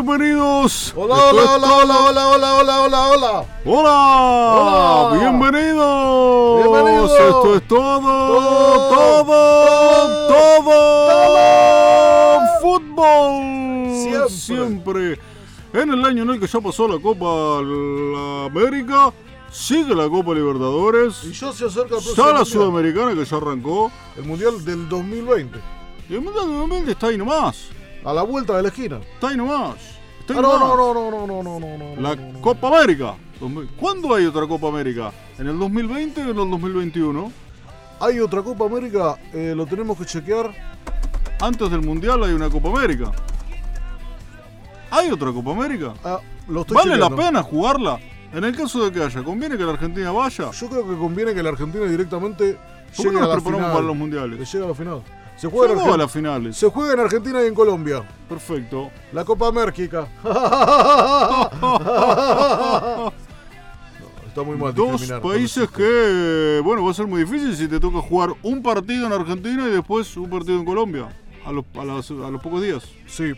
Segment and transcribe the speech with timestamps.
[0.00, 0.92] bienvenidos.
[0.94, 3.44] Hola, hola, hola, hola, hola, hola, hola, hola, hola.
[3.64, 5.18] Hola, Hola.
[5.18, 6.62] bienvenidos.
[6.62, 7.10] Bienvenidos.
[7.12, 8.88] Esto es todo, Todo,
[9.24, 10.70] todo, todo,
[12.60, 13.32] fútbol.
[14.02, 14.28] Siempre.
[14.28, 15.18] Siempre.
[15.72, 19.12] En el año en el que ya pasó la Copa la América,
[19.50, 21.24] sigue la Copa Libertadores.
[21.24, 22.44] Y ya se acerca Está la.
[22.44, 23.90] Sudamericana que ya arrancó.
[24.16, 25.58] El mundial del 2020.
[26.08, 27.68] Y el Mundial de 2020 está ahí nomás.
[28.06, 28.98] A la vuelta de la esquina.
[29.14, 29.74] Está ahí nomás.
[30.20, 30.76] Está ahí Ah, no, nomás.
[30.78, 32.00] no, no, no, no, no, no, no, no.
[32.00, 32.40] La no.
[32.40, 33.14] Copa América.
[33.40, 33.68] 2000.
[33.78, 35.12] ¿Cuándo hay otra Copa América?
[35.38, 37.32] ¿En el 2020 o en el 2021?
[38.00, 40.50] Hay otra Copa América, eh, lo tenemos que chequear.
[41.40, 43.10] Antes del Mundial hay una Copa América.
[44.90, 45.94] ¿Hay otra Copa América?
[46.04, 47.98] Ah, lo estoy ¿Vale la pena jugarla?
[48.32, 50.50] En el caso de que haya, ¿conviene que la Argentina vaya?
[50.50, 52.58] Yo creo que conviene que la Argentina directamente
[52.96, 53.72] ¿Por llegue no a nos la preparamos final.
[53.72, 54.52] para los Que mundiales?
[54.52, 55.02] llegue a la final.
[55.36, 56.56] Se juega, en juega a Argen- las finales.
[56.56, 58.02] se juega en Argentina y en Colombia.
[58.28, 58.90] Perfecto.
[59.12, 60.08] La Copa América.
[64.26, 68.00] Está muy mal Dos países que, bueno, va a ser muy difícil si te toca
[68.00, 71.08] jugar un partido en Argentina y después un partido en Colombia.
[71.44, 72.84] A los, a las- a los pocos días.
[73.06, 73.32] Sí.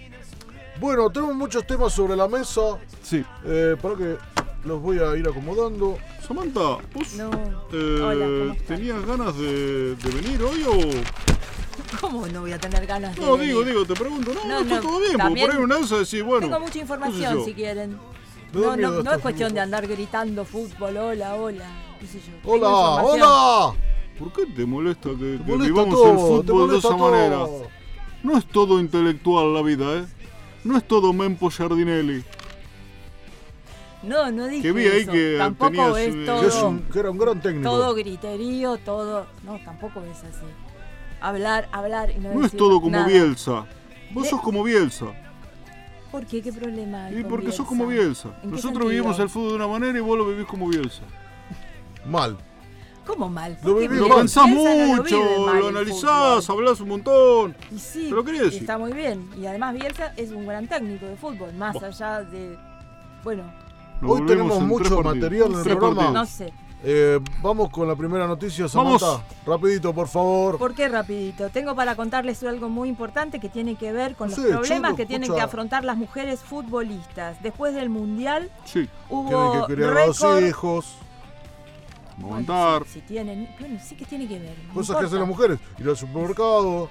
[0.81, 2.79] Bueno, tenemos muchos temas sobre la mesa.
[3.03, 3.25] Sí.
[3.45, 4.17] Eh, para que
[4.65, 5.99] los voy a ir acomodando.
[6.27, 7.31] Samantha, ¿vos No.
[7.73, 11.28] eh, Hola, tenías ganas de, de venir hoy o...?
[12.01, 13.49] ¿Cómo no voy a tener ganas de No, venir?
[13.49, 14.33] digo, digo, te pregunto.
[14.35, 16.47] No, No, está no, todo bien, porque también por ahí una de esas decís, bueno...
[16.47, 17.99] Tengo mucha sé información si quieren.
[18.53, 21.67] No, no, no es cuestión de andar gritando fútbol, hola, hola,
[22.01, 22.33] qué sé yo.
[22.43, 23.03] Tengo ¡Hola!
[23.71, 23.79] ¡Hola!
[24.19, 26.99] ¿Por qué te molesta que, Te que molesta vivamos todo, el fútbol de esa todo.
[27.11, 27.47] manera?
[28.23, 30.07] No es todo intelectual la vida, ¿eh?
[30.65, 32.25] No es todo Mempo Giardinelli.
[34.03, 35.13] No, no dije Que vi ahí eso.
[35.13, 37.69] que Tampoco tenías, es eh, todo, Que, es un- que era un gran técnico.
[37.69, 39.27] todo griterío, todo...
[39.45, 40.47] No, tampoco es así.
[41.21, 43.07] Hablar, hablar y no No es todo como nada.
[43.07, 43.67] Bielsa.
[44.13, 45.07] Vos De- sos como Bielsa.
[46.13, 46.41] ¿Por qué?
[46.41, 48.29] ¿Qué problema hay Y con porque sos como Bielsa.
[48.43, 51.03] ¿En qué Nosotros vivimos el fútbol de una manera y vos lo vivís como Bielsa.
[52.07, 52.37] Mal.
[53.07, 53.57] ¿Cómo mal?
[53.65, 54.19] Lo ¿Por qué viví Lo mal.
[54.19, 57.57] pensás Bielsa no lo mucho, lo el analizás, hablás un montón.
[57.75, 58.61] Y sí, Te lo quería decir.
[58.61, 59.31] está muy bien.
[59.41, 62.59] Y además Bielsa es un gran técnico de fútbol, más allá de...
[63.25, 63.45] Bueno,
[64.03, 66.11] Nos Hoy tenemos mucho material en el programa.
[66.11, 66.53] no sé.
[66.85, 69.01] Eh, vamos con la primera noticia, Vamos.
[69.01, 69.25] Samantha.
[69.45, 70.59] Rapidito, por favor.
[70.59, 71.49] ¿Por qué rapidito?
[71.51, 74.95] Tengo para contarles algo muy importante que tiene que ver con No los sé, problemas
[74.95, 75.41] que tienen escucha.
[75.41, 77.43] que afrontar las mujeres futbolistas.
[77.43, 80.95] Después del Mundial Sí, hubo Tienen que criar a los hijos.
[82.17, 84.55] vamos a Bueno, si, si tienen, bueno, sí que tiene que ver.
[84.69, 85.59] no Cosas que hacen las mujeres.
[85.79, 86.89] Ir al supermercado.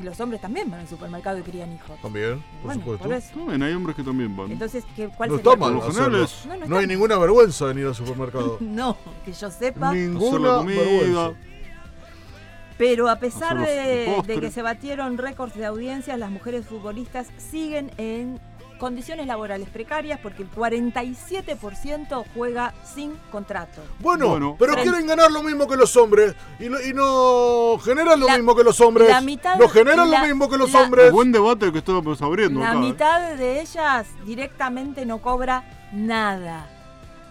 [0.00, 2.00] Y los hombres también van al supermercado y crían hijos.
[2.00, 3.04] También, por bueno, supuesto.
[3.04, 3.34] por eso.
[3.34, 4.50] También hay hombres que también van.
[4.50, 6.04] Entonces, ¿qué, ¿cuál No sería está el mal Por lo hacerlo.
[6.06, 8.56] general es No, no No hay ninguna vergüenza en ir al supermercado.
[8.60, 9.92] No, que yo sepa.
[9.92, 11.32] ninguna vergüenza.
[12.78, 17.90] Pero a pesar los- de que se batieron récords de audiencias, las mujeres futbolistas siguen
[17.98, 18.40] en
[18.80, 23.82] condiciones laborales precarias porque el 47% juega sin contrato.
[24.00, 24.56] Bueno, Bueno.
[24.58, 28.26] pero Frente- quieren ganar lo mismo que los hombres y, lo- y no generan lo
[28.26, 29.08] La- mismo que los hombres.
[29.08, 31.12] la mitad- no generan la- lo mismo que los la- hombres.
[31.12, 32.78] Buen debate que estábamos abriendo La acá.
[32.78, 32.80] ¿eh?
[32.80, 35.62] mitad de ellas directamente no cobra
[35.92, 36.68] nada.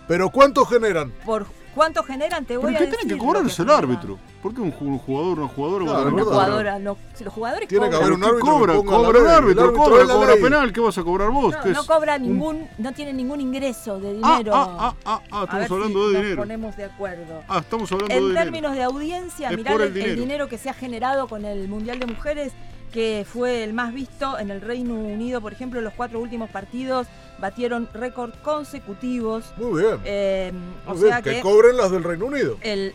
[0.08, 1.12] Pero ¿cuánto generan?
[1.26, 1.46] ¿Por
[1.80, 2.44] cuánto generan?
[2.44, 3.00] Te Pero voy el a que decir.
[3.00, 4.20] tiene que cobrar es el árbitro.
[4.44, 7.68] ¿Por qué un ju- un jugador una jugadora Claro, Una que jugadora, no, los jugadores
[7.70, 8.74] Tiene que haber un ¿Qué árbitro que cobra?
[8.74, 10.74] la Cobra un el árbitro, árbitro cobra, la cobra penal.
[10.74, 11.54] ¿Qué vas a cobrar vos?
[11.56, 14.52] No, ¿Qué no cobra Un- ningún, no tiene ningún ingreso de Ah, dinero.
[14.56, 16.42] ah, ah, ah, ah, a ver estamos hablando si de nos dinero.
[16.42, 17.44] ponemos de acuerdo.
[17.48, 18.44] Ah, estamos hablando de En dinero.
[18.44, 20.16] términos de audiencia, Es mirá el, el el dinero.
[20.22, 22.52] dinero que se ha generado con el Mundial de Mujeres,
[22.92, 25.42] que fue el más visto en el Reino Unido.
[25.42, 27.08] Por ejemplo, los cuatro últimos partidos
[27.40, 29.46] batieron récord consecutivos.
[29.58, 30.00] Muy bien.
[30.06, 30.52] Eh,
[30.86, 32.58] o bien, sea que, que cobren las del Reino Unido.
[32.62, 32.94] el...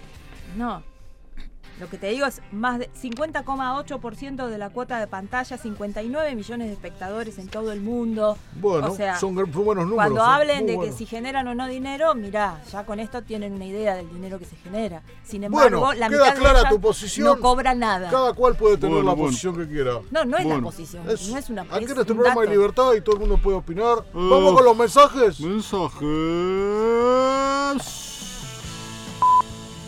[0.57, 0.83] No.
[1.81, 6.69] Lo que te digo es más de 50,8% de la cuota de pantalla, 59 millones
[6.69, 8.38] de espectadores en todo el mundo.
[8.61, 9.53] Bueno, o sea, son, buenos
[9.87, 9.94] números.
[9.94, 10.25] Cuando ¿eh?
[10.26, 13.97] hablen de que si generan o no dinero, mirá, ya con esto tienen una idea
[13.97, 15.03] del dinero que se genera.
[15.25, 17.26] Sin embargo, Bueno, la queda mitad de clara tu posición.
[17.26, 18.09] no cobra nada.
[18.09, 19.27] Cada cual puede tener Bueno, la bueno.
[19.31, 19.99] posición que quiera.
[20.12, 20.61] No, no es Bueno.
[20.61, 22.59] la posición, Es- no es una aquí es este un programa hay dato.
[22.61, 23.99] libertad y todo el mundo puede opinar.
[24.15, 25.41] Uh, Vamos con los mensajes.
[25.41, 26.00] Mensajes.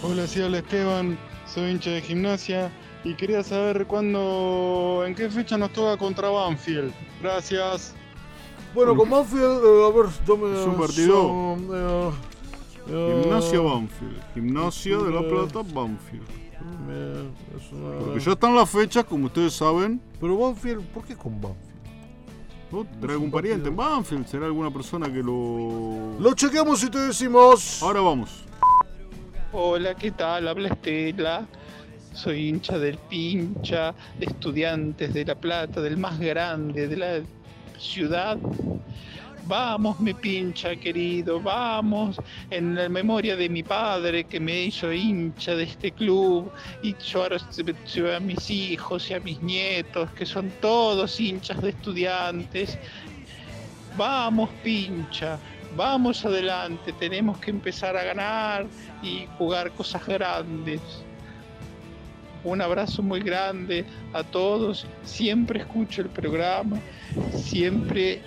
[0.02, 1.18] Hola, habla Esteban,
[1.56, 2.70] soy hincha de gimnasia
[3.02, 6.92] y quería saber cuándo, en qué fecha nos toca contra Banfield.
[7.22, 7.94] Gracias.
[8.74, 10.60] Bueno, con Banfield, eh, a ver, dame.
[10.60, 11.16] Es un partido.
[11.22, 12.10] son, eh,
[12.90, 14.22] eh, Gimnasia Banfield.
[14.34, 16.28] Gimnasia de La Plata, Banfield.
[16.90, 17.24] eh,
[17.56, 19.98] es una- Porque ya están las fechas, como ustedes saben.
[20.20, 21.64] Pero Banfield, ¿por qué con Banfield?
[22.70, 22.84] ¿no?
[22.84, 24.26] ¿Tendrá algún pariente en Banfield?
[24.26, 26.16] ¿Será alguna persona que lo.?
[26.20, 27.82] Lo chequeamos y te decimos.
[27.82, 28.44] Ahora vamos.
[29.58, 30.48] Hola, ¿qué tal?
[30.48, 31.46] Habla Estela.
[32.12, 37.20] Soy hincha del pincha, de estudiantes de La Plata, del más grande de la
[37.78, 38.36] ciudad.
[39.46, 42.20] Vamos, mi pincha querido, vamos.
[42.50, 46.52] En la memoria de mi padre que me hizo hincha de este club.
[46.82, 51.70] Y yo ahora a mis hijos y a mis nietos, que son todos hinchas de
[51.70, 52.78] estudiantes.
[53.96, 55.38] Vamos, pincha,
[55.76, 56.92] vamos adelante.
[56.94, 58.66] Tenemos que empezar a ganar
[59.02, 60.80] y jugar cosas grandes.
[62.44, 64.86] Un abrazo muy grande a todos.
[65.04, 66.78] Siempre escucho el programa,
[67.34, 68.22] siempre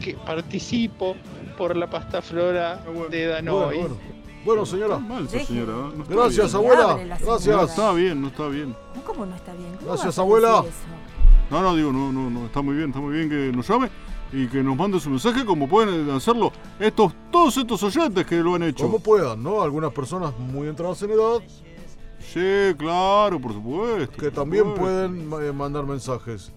[0.00, 1.16] que participo
[1.56, 2.76] por la pasta flora
[3.10, 3.78] de Bueno, Danoy.
[3.78, 3.96] bueno.
[4.44, 4.98] Bueno, señora.
[4.98, 5.26] Mal.
[5.32, 5.46] ¿eh?
[5.48, 6.56] No está Gracias, bien.
[6.56, 6.86] abuela.
[7.04, 7.70] La No Gracias.
[7.70, 8.76] está bien, no está bien.
[9.06, 9.74] ¿Cómo no está bien?
[9.76, 10.64] ¿Cómo Gracias, abuela.
[11.50, 13.88] No, no, digo, no, no, no, está muy bien, está muy bien que nos llame
[14.32, 18.54] y que nos mande su mensaje como pueden hacerlo estos, todos estos oyentes que lo
[18.54, 18.84] han hecho.
[18.84, 19.62] Como puedan, ¿no?
[19.62, 21.40] Algunas personas muy entradas en edad
[22.32, 24.16] Sí, claro, por supuesto.
[24.16, 24.82] que por también supuesto.
[24.82, 26.50] pueden eh, mandar mensajes.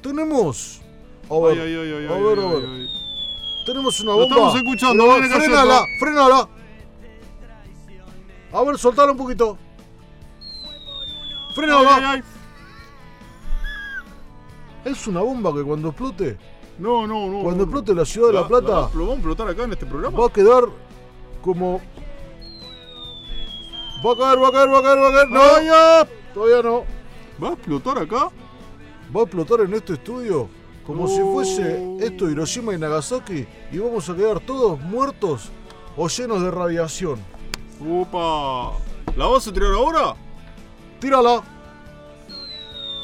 [0.00, 0.80] Tenemos.
[1.28, 3.66] A ver, ay, ay, ay, a ver, a.
[3.66, 4.36] Tenemos una Lo bomba.
[4.36, 5.34] estamos escuchando, cayendo.
[5.36, 6.48] frénala, frénala.
[8.52, 9.58] A ver, soltala un poquito.
[11.58, 12.22] Ay.
[14.84, 16.38] Es una bomba que cuando explote,
[16.78, 17.42] No, no, no.
[17.42, 17.62] cuando no.
[17.64, 20.18] explote la ciudad de La Plata, ¿Lo vamos a explotar acá en este programa?
[20.18, 20.64] va a quedar
[21.42, 21.80] como.
[24.04, 25.28] Va a caer, va a caer, va a caer, va a caer.
[25.30, 26.08] No, ay.
[26.34, 26.84] todavía no.
[27.42, 28.30] ¿Va a explotar acá?
[29.14, 30.48] Va a explotar en este estudio
[30.86, 35.50] como si fuese esto Hiroshima y Nagasaki y vamos a quedar todos muertos
[35.96, 37.18] o llenos de radiación.
[37.80, 38.72] Upa.
[39.16, 40.14] ¿La vas a tirar ahora?
[41.00, 41.42] Tírala.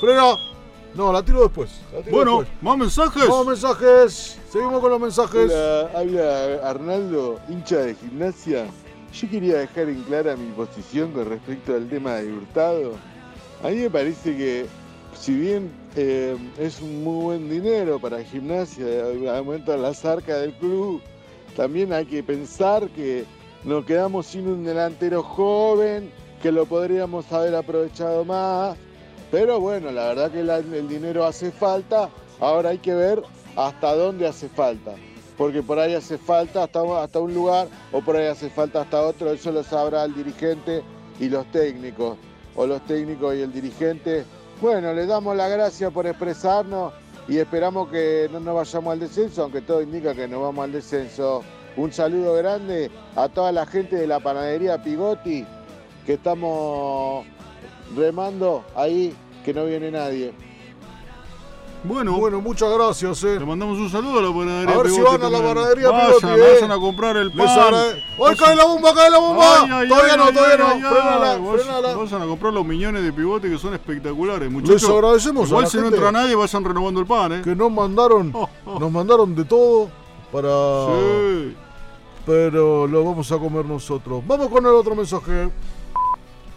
[0.01, 0.52] Frena.
[0.95, 1.71] No, la tiro después.
[1.93, 2.63] la tiro Bueno, después.
[2.63, 3.23] más mensajes.
[3.29, 4.39] Vamos mensajes.
[4.51, 5.51] Seguimos con los mensajes.
[5.51, 8.67] Hola, habla Arnaldo, hincha de gimnasia.
[9.13, 12.93] Yo quería dejar en clara mi posición con respecto al tema de Hurtado.
[13.63, 14.67] A mí me parece que,
[15.19, 18.87] si bien eh, es un muy buen dinero para gimnasia,
[19.37, 21.01] aumenta las arcas del club,
[21.57, 23.25] también hay que pensar que
[23.65, 26.11] nos quedamos sin un delantero joven,
[26.43, 28.77] que lo podríamos haber aprovechado más.
[29.33, 32.11] Pero bueno, la verdad que el dinero hace falta.
[32.39, 33.23] Ahora hay que ver
[33.57, 34.93] hasta dónde hace falta.
[35.39, 39.01] Porque por ahí hace falta hasta, hasta un lugar o por ahí hace falta hasta
[39.01, 39.33] otro.
[39.33, 40.83] Eso lo sabrá el dirigente
[41.19, 42.19] y los técnicos.
[42.55, 44.27] O los técnicos y el dirigente.
[44.61, 46.93] Bueno, le damos la gracia por expresarnos
[47.27, 50.73] y esperamos que no nos vayamos al descenso, aunque todo indica que nos vamos al
[50.73, 51.43] descenso.
[51.79, 55.47] Un saludo grande a toda la gente de la panadería Pigotti,
[56.05, 57.25] que estamos
[57.97, 60.33] remando ahí, que no viene nadie.
[61.85, 63.41] Bueno, Bueno, muchas gracias, eh.
[63.41, 64.73] le mandamos un saludo a la panadería.
[64.73, 66.53] A ver si van a la panadería vayan, Pivote, eh.
[66.55, 67.59] vayan a comprar el Les pan.
[67.59, 69.63] agrade- ¡Ay, cae la bomba, cae la bomba!
[69.63, 70.65] Ay, ay, todavía ay, no, todavía no.
[70.91, 71.95] frenala, vayan- frenala.
[71.97, 74.89] Vayan a comprar los miñones de pivote que son espectaculares, Les muchachos.
[74.89, 77.43] agradecemos a Igual la si no entra nadie, vayan renovando el pan, ¿eh?
[77.43, 78.79] que nos mandaron, Oh, oh.
[78.79, 79.91] nos mandaron de todo
[80.31, 80.49] para...
[80.87, 81.57] Sí.
[82.25, 84.23] Pero lo vamos a comer nosotros.
[84.25, 85.51] Vamos con el otro mensaje.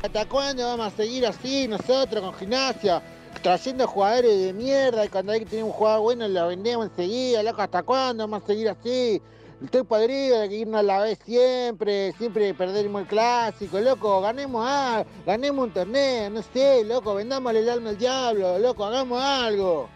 [0.05, 3.01] ¿Hasta cuándo vamos a seguir así nosotros con gimnasia?
[3.41, 7.41] Trayendo jugadores de mierda y cuando hay que tener un jugador bueno lo vendemos enseguida,
[7.41, 9.19] loco, ¿hasta cuándo vamos a seguir así?
[9.63, 14.63] Estoy podrido de que irnos a la vez siempre, siempre perdemos el clásico, loco, ganemos
[14.67, 19.89] algo, ganemos un torneo, no sé, loco, vendámosle el alma al diablo, loco, hagamos algo.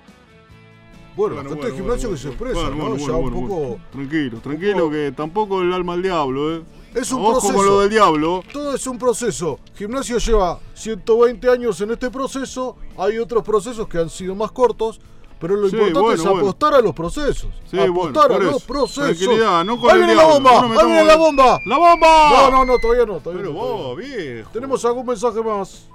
[1.15, 2.89] Bueno, Bueno, bueno, de gimnasio bueno, que se expresa, bueno, ¿no?
[2.89, 3.59] bueno, ya bueno, un poco...
[3.61, 3.83] bueno.
[3.91, 6.61] Tranquilo, tranquilo, poco- que tampoco el alma al diablo, ¿eh?
[6.95, 7.63] Es un Ojo con proceso.
[7.63, 8.43] lo del diablo.
[8.51, 9.59] Todo es un proceso.
[9.75, 12.75] Gimnasia lleva 120 años en este proceso.
[12.97, 14.99] Hay otros procesos que han sido más cortos.
[15.39, 16.39] Pero lo Sí, importante bueno, es bueno.
[16.39, 17.49] apostar a los procesos.
[17.71, 18.67] Sí, bueno, apostar a los eso.
[18.67, 19.65] procesos.
[19.65, 20.51] No con ¡Ahí viene la bomba!
[20.67, 21.59] no ¡Ahí viene en- la bomba!
[21.65, 22.29] ¡La bomba!
[22.31, 23.19] No, no, no, todavía no.
[23.19, 24.49] Todavía Pero no, todavía vos, viejo.
[24.51, 25.87] ¿Tenemos algún mensaje más?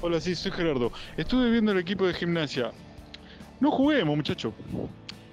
[0.00, 0.92] Hola, sí, soy Gerardo.
[1.16, 2.70] Estuve viendo el equipo de gimnasia.
[3.58, 4.52] No juguemos, muchacho.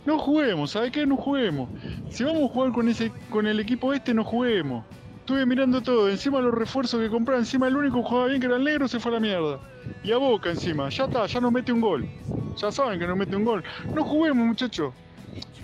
[0.05, 1.05] No juguemos, ¿sabe qué?
[1.05, 1.69] No juguemos.
[2.09, 4.85] Si vamos a jugar con ese con el equipo este, no juguemos.
[5.19, 8.45] Estuve mirando todo, encima los refuerzos que compré, encima el único que jugaba bien que
[8.45, 9.59] era el negro se fue a la mierda.
[10.03, 12.07] Y a Boca encima, ya está, ya nos mete un gol.
[12.55, 13.63] Ya saben que nos mete un gol.
[13.95, 14.93] No juguemos, muchachos.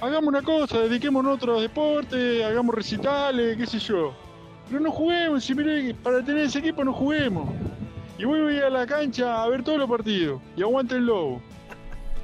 [0.01, 4.15] Hagamos una cosa, dediquémonos a otros deportes, hagamos recitales, qué sé yo.
[4.67, 7.47] Pero no juguemos, si miré, para tener ese equipo no juguemos.
[8.17, 10.41] Y voy a ir a la cancha a ver todos los partidos.
[10.57, 11.39] Y aguante el lobo.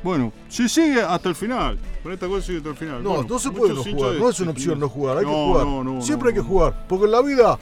[0.02, 1.78] Bueno, si sigue hasta el final.
[2.08, 3.04] Con esta cosa sigue hasta el final.
[3.04, 4.14] No, Bueno, no se puede no jugar.
[4.14, 5.18] No es una opción no jugar.
[5.18, 5.66] Hay que jugar.
[5.66, 6.48] no, no, Siempre no, hay que no.
[6.48, 6.86] jugar.
[6.88, 7.60] Porque en la vida.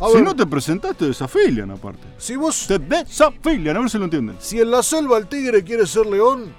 [0.00, 2.00] A Si ver, no te presentaste, te desafilian aparte.
[2.16, 2.66] si vos.
[2.66, 4.36] Te desafilian, a ver si lo entienden.
[4.40, 6.54] Si en la selva el tigre quiere ser león,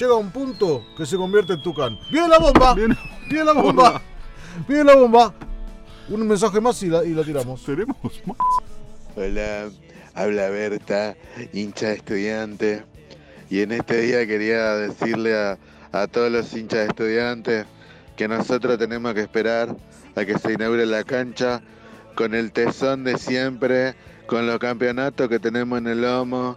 [0.00, 1.98] llega un punto que se convierte en tucán.
[2.10, 2.72] ¡Viene la bomba!
[2.72, 2.96] Bien,
[3.28, 4.00] ¡Viene la bomba!
[4.66, 5.34] ¡Viene la bomba!
[6.08, 7.62] Un mensaje más y la, y la tiramos.
[7.62, 8.38] tenemos más.
[9.14, 9.68] Hola,
[10.14, 11.16] habla Berta,
[11.52, 12.82] hincha de estudiante.
[13.50, 15.58] Y en este día quería decirle a,
[15.94, 17.66] a todos los hinchas estudiantes
[18.16, 19.76] que nosotros tenemos que esperar
[20.16, 21.62] a que se inaugure la cancha
[22.16, 23.94] con el tesón de siempre,
[24.26, 26.56] con los campeonatos que tenemos en el lomo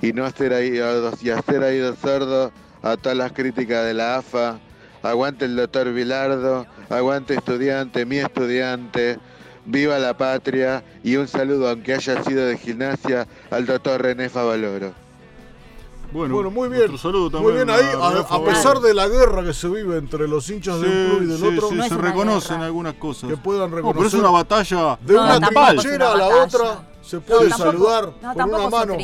[0.00, 2.50] y no hacer ahí y hacer sordos
[2.82, 4.58] a todas las críticas de la AFA.
[5.02, 9.18] Aguante el doctor Vilardo, aguante estudiante, mi estudiante,
[9.66, 15.07] viva la patria y un saludo, aunque haya sido de gimnasia, al doctor René Favaloro.
[16.10, 16.96] Bueno, Bueno, muy bien.
[16.96, 17.84] saludo Muy también bien ahí,
[18.30, 21.26] a pesar de la guerra que se vive entre los hinchas de un club y
[21.26, 22.66] del Sí, otro, sí, No se reconocen guerra.
[22.66, 23.28] algunas cosas.
[23.30, 26.26] que puedan No, pero es reconocer una batalla de No, una trinchera una a la
[26.44, 27.58] otra se puede Sí, sí.
[27.58, 28.94] saludar No, con una mano.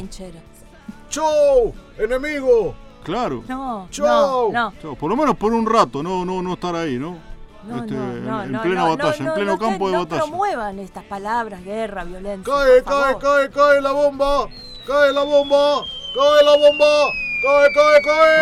[1.11, 1.75] ¡Chau!
[1.99, 2.75] ¡Enemigo!
[3.05, 3.45] Claro.
[3.47, 4.51] No, Chau.
[4.51, 4.95] no, no.
[4.95, 7.19] Por lo menos por un rato, no, no, no estar ahí, ¿no?
[7.69, 9.87] No, Este, no, en- no, en no, plena no, batalla, no, en pleno no, campo
[9.89, 10.23] de no batalla.
[10.23, 12.53] promuevan estas palabras, guerra, violencia.
[12.53, 13.23] ¡Cae, por cae, favor.
[13.23, 14.49] cae, cae la bomba!
[14.87, 15.83] ¡Cae la bomba!
[16.15, 17.13] ¡Cae la bomba!
[17.43, 18.35] ¡Cae, cae, cae!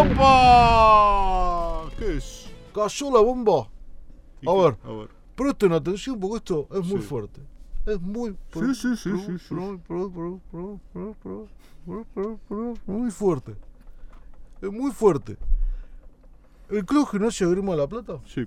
[0.00, 1.90] ¡Opa!
[1.98, 2.26] ¿Qué es?
[2.74, 3.68] Cayó la bomba.
[4.40, 4.76] ¿Y A ver.
[4.84, 5.08] A ver.
[5.34, 7.06] Presten atención porque esto es muy Sí.
[7.08, 7.40] fuerte.
[7.86, 9.54] Es muy Sí, sí, sí, sí, sí.
[12.86, 13.56] Muy fuerte.
[14.60, 15.36] Es muy fuerte.
[16.70, 18.20] ¿El Club Gimnasia Grima de la Plata?
[18.26, 18.46] Sí.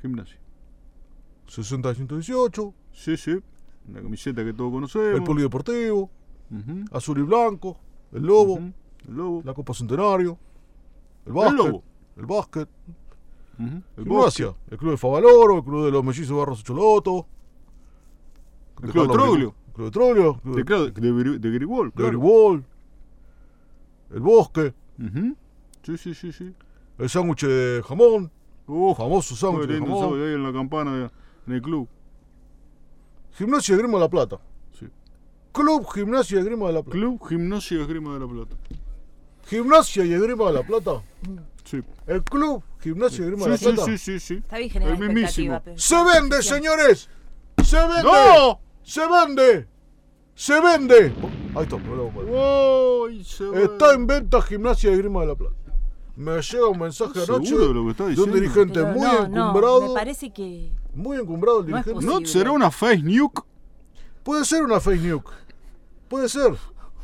[0.00, 0.38] Gimnasia.
[1.46, 2.74] 60 118.
[2.92, 3.38] Sí, sí.
[3.92, 5.18] La camiseta que todos conocemos.
[5.18, 6.10] El Polideportivo.
[6.92, 7.78] Azul y Blanco.
[8.12, 8.58] El Lobo.
[8.58, 9.42] El lobo.
[9.44, 10.38] La Copa Centenario.
[11.26, 11.56] El básquet.
[11.56, 11.82] Lobo.
[12.16, 12.68] El básquet.
[13.58, 14.54] ujú, El Gimnasia.
[14.70, 15.56] El Club de Favaloro.
[15.58, 17.26] El Club de los Mellizos Barros Choloto.
[18.82, 19.54] El Club de Troglio.
[19.68, 20.34] El Club de Troglio.
[20.34, 21.50] el Club De, claro, de.
[22.08, 22.64] Gribol.
[24.10, 24.74] El Bosque.
[25.82, 26.54] Sí, sí, sí, sí.
[26.98, 28.30] El sándwich de jamón.
[28.66, 30.14] Uf, Famoso sándwich de jamón.
[30.20, 31.10] ahí en la campana,
[31.46, 31.88] en el club.
[33.36, 34.40] Gimnasia Grima de la Plata.
[34.78, 34.86] Sí.
[35.52, 36.98] Club Gimnasia y Grima de la Plata.
[36.98, 38.56] Club Gimnasia y Esgrima de la Plata.
[39.46, 41.02] Gimnasia y Grima de la Plata.
[41.64, 41.80] Sí.
[42.06, 43.90] El Club Gimnasia y Grima de Sí, la sí, Plata.
[43.90, 44.34] sí, sí, sí.
[44.34, 45.62] Está bien El mismísimo.
[45.76, 47.08] Se vende, señores.
[47.64, 48.02] Se vende.
[48.02, 48.60] ¡No!
[48.82, 49.68] Se vende.
[50.34, 51.12] Se vende.
[51.54, 51.76] Ahí está.
[51.76, 53.60] Uy, se va.
[53.60, 55.54] Está en venta Gimnasia y Grima de la Plata.
[56.14, 59.00] Me llega un mensaje ¿Seguro anoche de lo que está de un dirigente Pero muy
[59.00, 59.88] no, no, encumbrado.
[59.88, 62.04] me parece que Muy encumbrado el dirigente.
[62.04, 63.42] ¿No será una face nuke?
[64.22, 65.22] Puede ser una fake news.
[66.08, 66.54] Puede ser.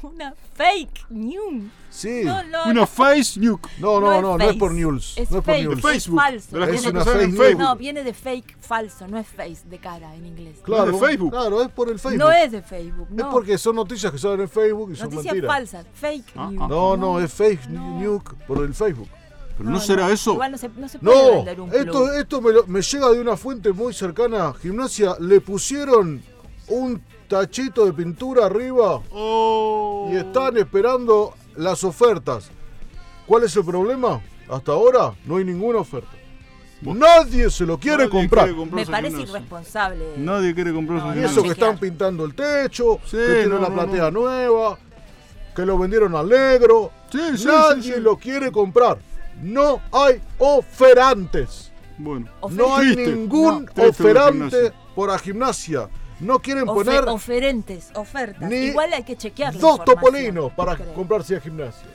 [0.02, 1.64] una fake news.
[1.90, 2.23] Sí.
[2.25, 2.87] No, no, Una no.
[2.87, 3.68] face nuke.
[3.80, 5.14] No, no, no, no, es por news.
[5.16, 5.80] Es no es por fake, news.
[5.80, 6.21] Facebook.
[6.21, 6.64] Es falso.
[6.64, 7.38] Es una fake news.
[7.38, 7.59] Facebook.
[7.62, 10.59] No, viene de fake falso, no es face de cara en inglés.
[10.62, 11.30] Claro, de Facebook.
[11.33, 12.18] Claro, es por el Facebook.
[12.18, 15.35] No es de Facebook, Es porque son noticias que salen en Facebook y son Noticias
[15.35, 15.57] mentiras.
[15.57, 16.62] falsas, fake Ah, news.
[16.62, 16.68] ah.
[16.68, 17.99] No, no, es fake No.
[17.99, 19.09] news por el Facebook.
[19.59, 20.33] Pero no, será eso.
[20.35, 22.11] Igual no se, no se puede No, vender un esto, club.
[22.17, 24.55] esto me, lo- me llega de una fuente muy cercana.
[24.55, 26.23] Gimnasia, le pusieron
[26.69, 30.09] un tachito de pintura arriba Oh.
[30.12, 32.50] y están esperando las ofertas.
[33.27, 34.21] ¿Cuál es el problema?
[34.49, 36.09] Hasta ahora no hay ninguna oferta.
[36.81, 38.45] Nadie se lo quiere comprar.
[38.45, 40.05] quiere comprar Me parece irresponsable.
[40.19, 43.47] Nadie quiere comprar No, esa Y eso que están pintando el techo, Sí, que tiene
[43.49, 44.21] no, una no, platea no.
[44.21, 44.79] nueva,
[45.57, 46.93] que lo vendieron al negro.
[47.11, 48.00] Sí, sí, Nadie sí, sí.
[48.00, 48.99] lo quiere comprar.
[49.42, 51.71] No hay oferantes.
[51.97, 52.26] Bueno.
[52.50, 53.12] No hay Triste.
[53.16, 53.73] ningún No.
[53.73, 53.83] Triste
[54.14, 55.88] la oferante por la gimnasia.
[56.21, 58.49] No quieren Ofe- poner oferentes, ofertas.
[58.50, 59.57] ni Igual hay que chequear.
[59.57, 60.92] dos topolinos para creo.
[60.95, 61.88] comprarse a gimnasia.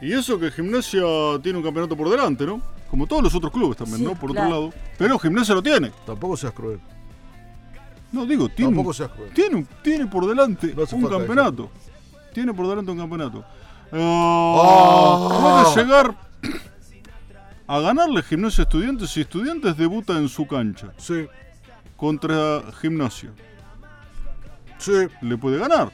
[0.00, 1.00] Y eso que Gimnasia
[1.42, 2.60] tiene un campeonato por delante, ¿no?
[2.90, 4.14] Como todos los otros clubes también, Sí, ¿no?
[4.14, 4.48] Por claro.
[4.48, 4.72] otro lado.
[4.98, 5.90] Pero Gimnasia lo tiene.
[6.04, 6.78] Tampoco seas cruel.
[8.12, 9.30] No, digo, tiene, Tampoco seas cruel.
[9.32, 11.70] tiene, un- tiene por delante No un campeonato.
[12.34, 13.42] Tiene por delante un campeonato.
[13.92, 14.58] Ah.
[14.62, 16.14] Ah, Puede llegar
[17.68, 21.26] a ganarle Gimnasia a Estudiantes si Estudiantes debuta en su cancha Sí,
[21.96, 23.32] contra Gimnasia.
[24.78, 24.92] sí.
[25.22, 25.90] Le puede ganar.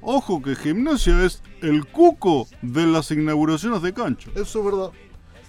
[0.00, 4.30] Ojo que Gimnasia es el cuco de las inauguraciones de cancha.
[4.34, 4.90] Eso es verdad.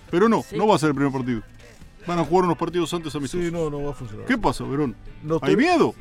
[0.10, 0.58] Pero no, Sí.
[0.58, 1.42] no va a ser el primer partido.
[2.08, 3.46] Van a jugar unos partidos antes amistosos.
[3.46, 4.26] Sí, no, no va a funcionar.
[4.26, 4.96] ¿Qué pasa, Verón?
[5.22, 5.94] No ¿Hay te- miedo?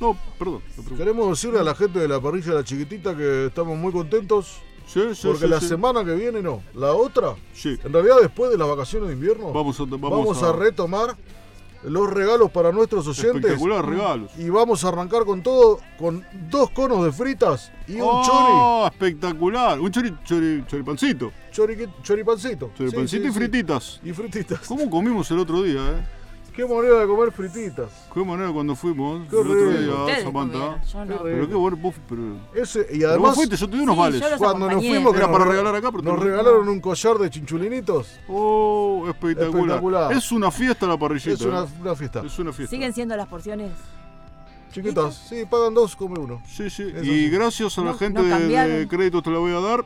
[0.00, 0.62] No, perdón.
[0.96, 4.58] Queremos decirle a la gente de la parrilla de la chiquitita que estamos muy contentos
[4.86, 7.78] Sí, sí, porque sí, la semana que viene no, la otra, Sí.
[7.84, 11.16] en realidad después de las vacaciones de invierno, Vamos a, vamos vamos a retomar
[11.84, 13.34] los regalos para nuestros oyentes.
[13.36, 14.30] Espectacular regalos.
[14.38, 19.78] Y vamos a arrancar con todo, con dos conos de fritas y un ¡Oh, espectacular!
[19.80, 21.30] Un chori, chori, choripancito.
[21.52, 22.70] chori, chori, choripancito.
[22.76, 23.38] Choripancito Sí, y sí.
[23.38, 24.00] frititas.
[24.02, 24.60] Y frititas.
[24.66, 26.06] ¿Cómo comimos el otro día, eh?
[26.54, 27.90] Qué manera de comer frititas.
[28.14, 29.70] Qué manera cuando fuimos Qué el otro
[30.06, 30.80] día, Samantha.
[30.84, 31.22] yo no.
[31.24, 32.22] Pero qué bueno, vos, pero...
[32.54, 34.22] Ese, y pero vos además, fuiste, yo te di unos Sí, vales.
[34.38, 37.18] cuando nos fuimos, que Era nos para rega- regalar acá, pero nos regalaron un collar
[37.18, 38.20] de chinchulinitos.
[38.28, 39.48] Oh, espectacular.
[39.78, 40.12] Espectacular.
[40.12, 41.32] Es una fiesta la parrillita.
[41.32, 41.66] Es una, eh.
[41.80, 42.22] una fiesta.
[42.24, 42.70] Es una fiesta.
[42.70, 43.72] ¿Siguen siendo las porciones?
[44.72, 46.40] Chiquitas, sí, pagan dos, come uno.
[46.46, 46.82] Sí, sí.
[46.84, 47.30] Eso y sí.
[47.30, 48.86] gracias a la No- gente no de- de, cambiaron.
[48.86, 49.84] crédito te la voy a dar.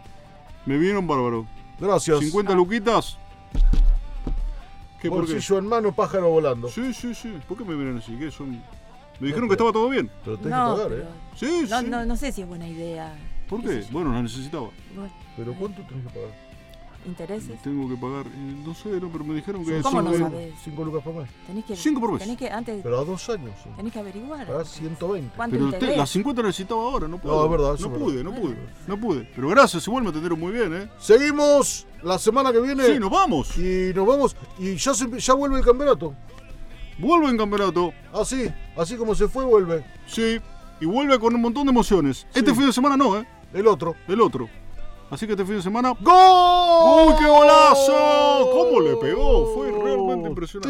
[0.66, 1.46] Me vieron bárbaro.
[1.80, 2.18] Gracias.
[2.20, 3.16] 50 luquitas.
[5.00, 5.32] ¿Qué por qué?
[5.34, 6.68] Bolsillo en mano, pájaro volando.
[6.68, 7.38] Sí, sí, sí.
[7.48, 8.16] ¿Por qué me miran así?
[8.16, 8.50] ¿Qué son?
[9.20, 10.10] Me dijeron que estaba todo bien.
[10.24, 11.06] Pero tenés No, que pagar, pero ¿eh?
[11.36, 11.86] Sí, no, sí.
[11.88, 13.14] no, no sé si es buena idea.
[13.48, 13.84] ¿Por qué.
[13.90, 14.68] Bueno, la necesitaba.
[14.94, 16.30] Bueno, Pero ¿cuánto tenés que pagar?
[17.08, 17.62] ¿Intereses?
[17.62, 20.52] Tengo que pagar, eh, no sé, no, pero me dijeron que ¿Cómo no sabés?
[20.62, 21.28] 5 lucas por mes.
[21.46, 22.20] Tenés que, Cinco por mes.
[22.22, 23.52] Tenés que, antes, Pero a dos años.
[23.64, 23.70] sí.
[23.76, 24.46] tenés que averiguar.
[24.46, 25.32] Pagás 120.
[25.36, 27.34] ¿Cuánto Pero te- las 50 necesitaba ahora, no puedo.
[27.36, 29.30] No, es verdad, No pude, no pude, no pude.
[29.34, 30.88] Pero gracias, igual me atendieron muy bien, ¿eh?
[30.98, 32.84] Seguimos la semana que viene.
[32.84, 33.56] Sí, nos vamos.
[33.58, 34.36] Y nos vamos.
[34.58, 36.14] Y ya, se- ya vuelve el campeonato.
[36.98, 37.92] Vuelve en campeonato.
[38.12, 39.84] Así, así como se fue, vuelve.
[40.06, 40.38] Sí.
[40.80, 42.26] Y vuelve con un montón de emociones.
[42.34, 43.26] Este fin de semana no, ¿eh?
[43.52, 43.94] El otro.
[44.06, 44.48] El otro.
[45.10, 45.94] Así que este fin de semana.
[46.00, 47.08] ¡Gol!
[47.08, 48.50] ¡Uy, qué golazo!
[48.52, 49.54] ¿Cómo le pegó?
[49.54, 50.66] Fue realmente impresionante.